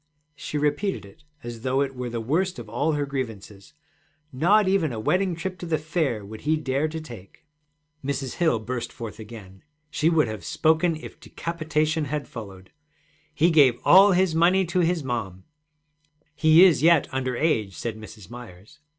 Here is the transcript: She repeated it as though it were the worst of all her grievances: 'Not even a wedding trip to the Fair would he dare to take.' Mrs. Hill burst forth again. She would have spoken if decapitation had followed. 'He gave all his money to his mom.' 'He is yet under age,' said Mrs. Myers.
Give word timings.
She 0.33 0.57
repeated 0.57 1.05
it 1.05 1.23
as 1.43 1.61
though 1.61 1.81
it 1.81 1.93
were 1.93 2.09
the 2.09 2.19
worst 2.19 2.57
of 2.57 2.67
all 2.67 2.93
her 2.93 3.05
grievances: 3.05 3.75
'Not 4.33 4.67
even 4.67 4.91
a 4.91 4.99
wedding 4.99 5.35
trip 5.35 5.59
to 5.59 5.67
the 5.67 5.77
Fair 5.77 6.25
would 6.25 6.41
he 6.41 6.57
dare 6.57 6.87
to 6.87 6.99
take.' 6.99 7.45
Mrs. 8.03 8.37
Hill 8.37 8.57
burst 8.57 8.91
forth 8.91 9.19
again. 9.19 9.61
She 9.91 10.09
would 10.09 10.27
have 10.27 10.43
spoken 10.43 10.95
if 10.95 11.19
decapitation 11.19 12.05
had 12.05 12.27
followed. 12.27 12.71
'He 13.35 13.51
gave 13.51 13.79
all 13.85 14.13
his 14.13 14.33
money 14.33 14.65
to 14.65 14.79
his 14.79 15.03
mom.' 15.03 15.43
'He 16.33 16.63
is 16.65 16.81
yet 16.81 17.07
under 17.13 17.35
age,' 17.37 17.77
said 17.77 17.95
Mrs. 17.95 18.27
Myers. 18.27 18.79